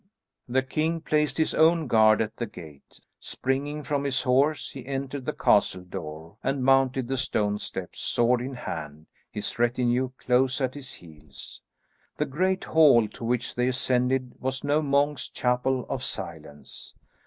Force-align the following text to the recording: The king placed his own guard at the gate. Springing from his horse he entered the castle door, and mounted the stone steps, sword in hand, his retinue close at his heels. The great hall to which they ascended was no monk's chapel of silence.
The 0.49 0.63
king 0.63 0.99
placed 1.01 1.37
his 1.37 1.53
own 1.53 1.85
guard 1.85 2.21
at 2.23 2.37
the 2.37 2.47
gate. 2.47 3.01
Springing 3.19 3.83
from 3.83 4.03
his 4.03 4.23
horse 4.23 4.71
he 4.71 4.83
entered 4.87 5.25
the 5.27 5.31
castle 5.31 5.83
door, 5.83 6.37
and 6.43 6.65
mounted 6.65 7.07
the 7.07 7.17
stone 7.17 7.59
steps, 7.59 7.99
sword 7.99 8.41
in 8.41 8.55
hand, 8.55 9.05
his 9.29 9.59
retinue 9.59 10.09
close 10.17 10.59
at 10.59 10.73
his 10.73 10.93
heels. 10.93 11.61
The 12.17 12.25
great 12.25 12.63
hall 12.63 13.07
to 13.09 13.23
which 13.23 13.53
they 13.53 13.67
ascended 13.67 14.33
was 14.39 14.63
no 14.63 14.81
monk's 14.81 15.29
chapel 15.29 15.85
of 15.87 16.03
silence. 16.03 16.95